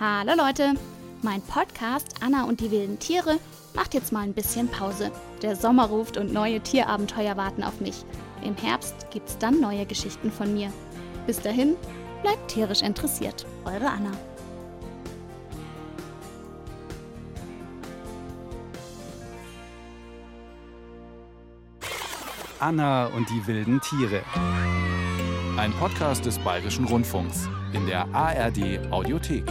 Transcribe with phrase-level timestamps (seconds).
[0.00, 0.72] Hallo Leute,
[1.20, 3.38] mein Podcast Anna und die wilden Tiere
[3.74, 5.12] macht jetzt mal ein bisschen Pause.
[5.42, 8.06] Der Sommer ruft und neue Tierabenteuer warten auf mich.
[8.42, 10.72] Im Herbst gibt's dann neue Geschichten von mir.
[11.26, 11.76] Bis dahin,
[12.22, 13.44] bleibt tierisch interessiert.
[13.66, 14.12] Eure Anna.
[22.58, 24.22] Anna und die wilden Tiere.
[25.58, 29.44] Ein Podcast des Bayerischen Rundfunks in der ARD Audiothek.